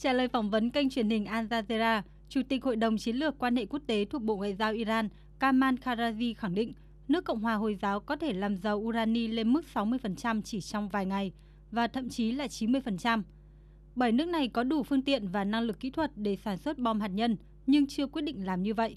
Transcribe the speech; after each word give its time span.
Trả 0.00 0.12
lời 0.12 0.28
phỏng 0.28 0.50
vấn 0.50 0.70
kênh 0.70 0.90
truyền 0.90 1.10
hình 1.10 1.26
Al 1.26 1.46
Jazeera, 1.46 2.02
Chủ 2.28 2.40
tịch 2.48 2.64
Hội 2.64 2.76
đồng 2.76 2.98
Chiến 2.98 3.16
lược 3.16 3.38
Quan 3.38 3.56
hệ 3.56 3.66
Quốc 3.66 3.82
tế 3.86 4.04
thuộc 4.04 4.22
Bộ 4.22 4.36
Ngoại 4.36 4.54
giao 4.54 4.72
Iran 4.72 5.08
Kamal 5.38 5.74
Karazi 5.74 6.34
khẳng 6.34 6.54
định 6.54 6.72
nước 7.08 7.24
Cộng 7.24 7.40
hòa 7.40 7.54
Hồi 7.54 7.74
giáo 7.82 8.00
có 8.00 8.16
thể 8.16 8.32
làm 8.32 8.56
giàu 8.56 8.76
urani 8.76 9.28
lên 9.28 9.52
mức 9.52 9.64
60% 9.74 10.42
chỉ 10.42 10.60
trong 10.60 10.88
vài 10.88 11.06
ngày 11.06 11.32
và 11.70 11.86
thậm 11.86 12.08
chí 12.08 12.32
là 12.32 12.46
90%. 12.46 13.22
Bởi 13.94 14.12
nước 14.12 14.28
này 14.28 14.48
có 14.48 14.62
đủ 14.62 14.82
phương 14.82 15.02
tiện 15.02 15.28
và 15.28 15.44
năng 15.44 15.62
lực 15.62 15.80
kỹ 15.80 15.90
thuật 15.90 16.10
để 16.16 16.36
sản 16.36 16.56
xuất 16.56 16.78
bom 16.78 17.00
hạt 17.00 17.08
nhân 17.08 17.36
nhưng 17.66 17.86
chưa 17.86 18.06
quyết 18.06 18.22
định 18.22 18.46
làm 18.46 18.62
như 18.62 18.74
vậy. 18.74 18.96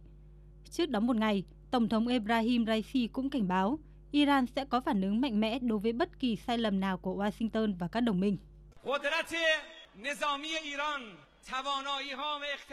Trước 0.70 0.90
đó 0.90 1.00
một 1.00 1.16
ngày, 1.16 1.44
Tổng 1.72 1.90
thống 1.90 2.08
Ebrahim 2.08 2.66
Raisi 2.66 3.08
cũng 3.08 3.30
cảnh 3.30 3.48
báo 3.48 3.80
Iran 4.12 4.46
sẽ 4.56 4.66
có 4.66 4.82
phản 4.82 5.02
ứng 5.02 5.22
mạnh 5.22 5.40
mẽ 5.40 5.60
đối 5.60 5.80
với 5.80 5.94
bất 5.94 6.20
kỳ 6.20 6.36
sai 6.36 6.58
lầm 6.58 6.80
nào 6.80 6.98
của 6.98 7.24
Washington 7.24 7.74
và 7.80 7.88
các 7.88 8.02
đồng 8.02 8.20
minh. 8.20 8.38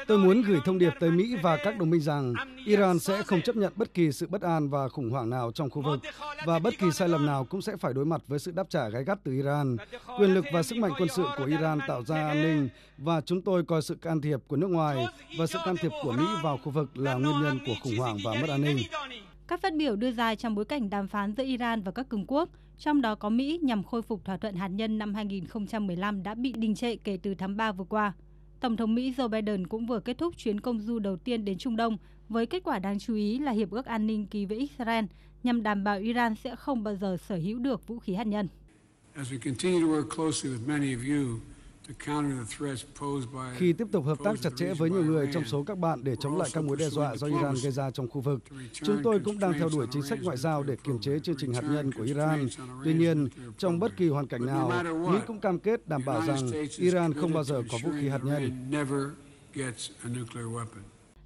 Tôi 0.06 0.18
muốn 0.18 0.42
gửi 0.42 0.60
thông 0.64 0.78
điệp 0.78 0.92
tới 1.00 1.10
Mỹ 1.10 1.36
và 1.42 1.56
các 1.56 1.78
đồng 1.78 1.90
minh 1.90 2.00
rằng 2.00 2.34
Iran 2.66 2.98
sẽ 2.98 3.22
không 3.22 3.42
chấp 3.42 3.56
nhận 3.56 3.72
bất 3.76 3.94
kỳ 3.94 4.12
sự 4.12 4.26
bất 4.26 4.42
an 4.42 4.70
và 4.70 4.88
khủng 4.88 5.10
hoảng 5.10 5.30
nào 5.30 5.52
trong 5.54 5.70
khu 5.70 5.82
vực 5.82 6.00
và 6.46 6.58
bất 6.58 6.74
kỳ 6.78 6.86
sai 6.94 7.08
lầm 7.08 7.26
nào 7.26 7.44
cũng 7.44 7.62
sẽ 7.62 7.76
phải 7.76 7.92
đối 7.92 8.04
mặt 8.04 8.20
với 8.26 8.38
sự 8.38 8.50
đáp 8.50 8.66
trả 8.70 8.88
gay 8.88 9.04
gắt 9.04 9.18
từ 9.24 9.32
Iran. 9.32 9.76
Quyền 10.18 10.34
lực 10.34 10.44
và 10.52 10.62
sức 10.62 10.78
mạnh 10.78 10.92
quân 10.98 11.08
sự 11.08 11.24
của 11.36 11.44
Iran 11.44 11.78
tạo 11.88 12.04
ra 12.04 12.28
an 12.28 12.42
ninh 12.42 12.68
và 12.98 13.20
chúng 13.20 13.42
tôi 13.42 13.64
coi 13.64 13.82
sự 13.82 13.94
can 14.02 14.20
thiệp 14.20 14.40
của 14.48 14.56
nước 14.56 14.70
ngoài 14.70 15.06
và 15.38 15.46
sự 15.46 15.58
can 15.64 15.76
thiệp 15.76 15.92
của 16.02 16.12
Mỹ 16.12 16.24
vào 16.42 16.58
khu 16.64 16.70
vực 16.70 16.96
là 16.96 17.14
nguyên 17.14 17.42
nhân 17.42 17.58
của 17.66 17.74
khủng 17.82 17.98
hoảng 17.98 18.18
và 18.24 18.34
mất 18.34 18.48
an 18.48 18.62
ninh. 18.62 18.78
Các 19.50 19.60
phát 19.60 19.74
biểu 19.74 19.96
đưa 19.96 20.12
ra 20.12 20.34
trong 20.34 20.54
bối 20.54 20.64
cảnh 20.64 20.90
đàm 20.90 21.08
phán 21.08 21.32
giữa 21.36 21.44
Iran 21.44 21.82
và 21.82 21.92
các 21.92 22.08
cường 22.08 22.24
quốc, 22.28 22.48
trong 22.78 23.00
đó 23.00 23.14
có 23.14 23.28
Mỹ 23.28 23.58
nhằm 23.62 23.82
khôi 23.82 24.02
phục 24.02 24.24
thỏa 24.24 24.36
thuận 24.36 24.54
hạt 24.54 24.68
nhân 24.68 24.98
năm 24.98 25.14
2015 25.14 26.22
đã 26.22 26.34
bị 26.34 26.52
đình 26.52 26.74
trệ 26.74 26.96
kể 26.96 27.18
từ 27.22 27.34
tháng 27.34 27.56
3 27.56 27.72
vừa 27.72 27.84
qua. 27.84 28.12
Tổng 28.60 28.76
thống 28.76 28.94
Mỹ 28.94 29.14
Joe 29.16 29.28
Biden 29.28 29.66
cũng 29.66 29.86
vừa 29.86 30.00
kết 30.00 30.18
thúc 30.18 30.36
chuyến 30.36 30.60
công 30.60 30.80
du 30.80 30.98
đầu 30.98 31.16
tiên 31.16 31.44
đến 31.44 31.58
Trung 31.58 31.76
Đông 31.76 31.96
với 32.28 32.46
kết 32.46 32.64
quả 32.64 32.78
đáng 32.78 32.98
chú 32.98 33.14
ý 33.14 33.38
là 33.38 33.52
hiệp 33.52 33.70
ước 33.70 33.86
an 33.86 34.06
ninh 34.06 34.26
ký 34.26 34.46
với 34.46 34.58
Israel 34.58 35.04
nhằm 35.42 35.62
đảm 35.62 35.84
bảo 35.84 35.98
Iran 35.98 36.34
sẽ 36.34 36.56
không 36.56 36.82
bao 36.82 36.94
giờ 36.94 37.16
sở 37.28 37.36
hữu 37.36 37.58
được 37.58 37.86
vũ 37.86 37.98
khí 37.98 38.14
hạt 38.14 38.26
nhân. 38.26 38.48
Khi 43.56 43.72
tiếp 43.72 43.86
tục 43.92 44.04
hợp 44.04 44.18
tác 44.24 44.40
chặt 44.40 44.50
chẽ 44.56 44.74
với 44.74 44.90
nhiều 44.90 45.04
người 45.04 45.28
trong 45.32 45.44
số 45.44 45.62
các 45.62 45.78
bạn 45.78 46.04
để 46.04 46.16
chống 46.16 46.36
lại 46.36 46.48
các 46.52 46.64
mối 46.64 46.76
đe 46.76 46.88
dọa 46.88 47.16
do 47.16 47.26
Iran 47.26 47.54
gây 47.62 47.72
ra 47.72 47.90
trong 47.90 48.08
khu 48.08 48.20
vực, 48.20 48.42
chúng 48.72 49.00
tôi 49.04 49.20
cũng 49.24 49.38
đang 49.38 49.52
theo 49.52 49.68
đuổi 49.72 49.86
chính 49.90 50.02
sách 50.02 50.18
ngoại 50.22 50.36
giao 50.36 50.62
để 50.62 50.76
kiềm 50.84 50.98
chế 51.00 51.18
chương 51.18 51.36
trình 51.38 51.52
hạt 51.52 51.62
nhân 51.70 51.92
của 51.92 52.02
Iran. 52.02 52.48
Tuy 52.84 52.94
nhiên, 52.94 53.28
trong 53.58 53.78
bất 53.78 53.96
kỳ 53.96 54.08
hoàn 54.08 54.26
cảnh 54.26 54.46
nào, 54.46 54.72
Mỹ 55.12 55.18
cũng 55.26 55.40
cam 55.40 55.58
kết 55.58 55.88
đảm 55.88 56.02
bảo 56.06 56.26
rằng 56.26 56.50
Iran 56.78 57.12
không 57.12 57.32
bao 57.32 57.44
giờ 57.44 57.62
có 57.70 57.78
vũ 57.82 57.90
khí 58.00 58.08
hạt 58.08 58.20
nhân. 58.24 58.70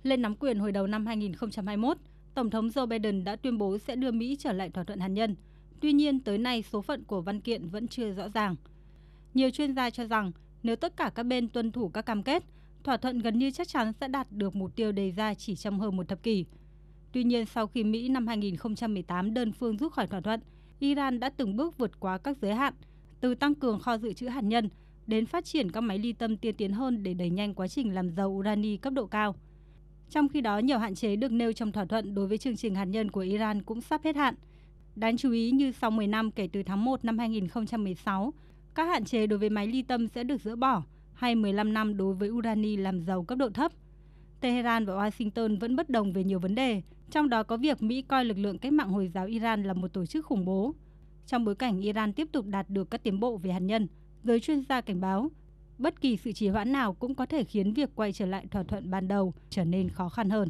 Lên 0.02 0.22
nắm 0.22 0.36
quyền 0.36 0.58
hồi 0.58 0.72
đầu 0.72 0.86
năm 0.86 1.06
2021, 1.06 1.96
Tổng 2.34 2.50
thống 2.50 2.68
Joe 2.68 2.86
Biden 2.86 3.24
đã 3.24 3.36
tuyên 3.36 3.58
bố 3.58 3.78
sẽ 3.78 3.96
đưa 3.96 4.10
Mỹ 4.10 4.36
trở 4.38 4.52
lại 4.52 4.70
thỏa 4.70 4.84
thuận 4.84 5.00
hạt 5.00 5.08
nhân. 5.08 5.36
Tuy 5.80 5.92
nhiên, 5.92 6.20
tới 6.20 6.38
nay 6.38 6.64
số 6.72 6.82
phận 6.82 7.04
của 7.04 7.20
văn 7.20 7.40
kiện 7.40 7.68
vẫn 7.68 7.88
chưa 7.88 8.12
rõ 8.12 8.28
ràng. 8.28 8.56
Nhiều 9.34 9.50
chuyên 9.50 9.74
gia 9.74 9.90
cho 9.90 10.04
rằng 10.04 10.32
nếu 10.64 10.76
tất 10.76 10.96
cả 10.96 11.10
các 11.14 11.22
bên 11.22 11.48
tuân 11.48 11.72
thủ 11.72 11.88
các 11.88 12.06
cam 12.06 12.22
kết, 12.22 12.44
thỏa 12.84 12.96
thuận 12.96 13.18
gần 13.18 13.38
như 13.38 13.50
chắc 13.50 13.68
chắn 13.68 13.92
sẽ 13.92 14.08
đạt 14.08 14.32
được 14.32 14.56
mục 14.56 14.76
tiêu 14.76 14.92
đề 14.92 15.10
ra 15.10 15.34
chỉ 15.34 15.56
trong 15.56 15.80
hơn 15.80 15.96
một 15.96 16.08
thập 16.08 16.22
kỷ. 16.22 16.44
Tuy 17.12 17.24
nhiên, 17.24 17.46
sau 17.46 17.66
khi 17.66 17.84
Mỹ 17.84 18.08
năm 18.08 18.26
2018 18.26 19.34
đơn 19.34 19.52
phương 19.52 19.76
rút 19.76 19.92
khỏi 19.92 20.06
thỏa 20.06 20.20
thuận, 20.20 20.40
Iran 20.78 21.20
đã 21.20 21.30
từng 21.30 21.56
bước 21.56 21.78
vượt 21.78 22.00
quá 22.00 22.18
các 22.18 22.36
giới 22.36 22.54
hạn, 22.54 22.74
từ 23.20 23.34
tăng 23.34 23.54
cường 23.54 23.78
kho 23.78 23.98
dự 23.98 24.12
trữ 24.12 24.28
hạt 24.28 24.44
nhân 24.44 24.68
đến 25.06 25.26
phát 25.26 25.44
triển 25.44 25.70
các 25.70 25.80
máy 25.80 25.98
ly 25.98 26.12
tâm 26.12 26.36
tiên 26.36 26.54
tiến 26.56 26.72
hơn 26.72 27.02
để 27.02 27.14
đẩy 27.14 27.30
nhanh 27.30 27.54
quá 27.54 27.68
trình 27.68 27.94
làm 27.94 28.10
giàu 28.10 28.28
urani 28.28 28.76
cấp 28.76 28.92
độ 28.92 29.06
cao. 29.06 29.34
Trong 30.10 30.28
khi 30.28 30.40
đó, 30.40 30.58
nhiều 30.58 30.78
hạn 30.78 30.94
chế 30.94 31.16
được 31.16 31.32
nêu 31.32 31.52
trong 31.52 31.72
thỏa 31.72 31.84
thuận 31.84 32.14
đối 32.14 32.26
với 32.26 32.38
chương 32.38 32.56
trình 32.56 32.74
hạt 32.74 32.84
nhân 32.84 33.10
của 33.10 33.20
Iran 33.20 33.62
cũng 33.62 33.80
sắp 33.80 34.00
hết 34.04 34.16
hạn. 34.16 34.34
Đáng 34.96 35.16
chú 35.16 35.30
ý 35.30 35.50
như 35.50 35.72
sau 35.72 35.90
10 35.90 36.06
năm 36.06 36.30
kể 36.30 36.48
từ 36.52 36.62
tháng 36.62 36.84
1 36.84 37.04
năm 37.04 37.18
2016, 37.18 38.32
các 38.74 38.84
hạn 38.84 39.04
chế 39.04 39.26
đối 39.26 39.38
với 39.38 39.50
máy 39.50 39.66
ly 39.66 39.82
tâm 39.82 40.08
sẽ 40.08 40.24
được 40.24 40.40
dỡ 40.40 40.56
bỏ 40.56 40.82
hay 41.12 41.34
15 41.34 41.74
năm 41.74 41.96
đối 41.96 42.14
với 42.14 42.30
urani 42.30 42.76
làm 42.76 43.00
giàu 43.00 43.24
cấp 43.24 43.38
độ 43.38 43.50
thấp. 43.50 43.72
Tehran 44.40 44.86
và 44.86 44.94
Washington 44.94 45.58
vẫn 45.58 45.76
bất 45.76 45.90
đồng 45.90 46.12
về 46.12 46.24
nhiều 46.24 46.38
vấn 46.38 46.54
đề, 46.54 46.82
trong 47.10 47.28
đó 47.28 47.42
có 47.42 47.56
việc 47.56 47.82
Mỹ 47.82 48.02
coi 48.02 48.24
lực 48.24 48.38
lượng 48.38 48.58
cách 48.58 48.72
mạng 48.72 48.88
Hồi 48.88 49.08
giáo 49.08 49.26
Iran 49.26 49.62
là 49.62 49.72
một 49.72 49.92
tổ 49.92 50.06
chức 50.06 50.26
khủng 50.26 50.44
bố. 50.44 50.74
Trong 51.26 51.44
bối 51.44 51.54
cảnh 51.54 51.80
Iran 51.80 52.12
tiếp 52.12 52.28
tục 52.32 52.46
đạt 52.46 52.70
được 52.70 52.90
các 52.90 53.02
tiến 53.02 53.20
bộ 53.20 53.36
về 53.36 53.52
hạt 53.52 53.58
nhân, 53.58 53.88
giới 54.22 54.40
chuyên 54.40 54.62
gia 54.68 54.80
cảnh 54.80 55.00
báo 55.00 55.30
bất 55.78 56.00
kỳ 56.00 56.16
sự 56.16 56.32
trì 56.32 56.48
hoãn 56.48 56.72
nào 56.72 56.94
cũng 56.94 57.14
có 57.14 57.26
thể 57.26 57.44
khiến 57.44 57.72
việc 57.72 57.90
quay 57.94 58.12
trở 58.12 58.26
lại 58.26 58.46
thỏa 58.50 58.62
thuận 58.62 58.90
ban 58.90 59.08
đầu 59.08 59.34
trở 59.50 59.64
nên 59.64 59.88
khó 59.88 60.08
khăn 60.08 60.30
hơn. 60.30 60.48